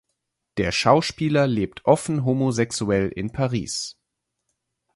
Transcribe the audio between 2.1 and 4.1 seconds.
homosexuell in Paris.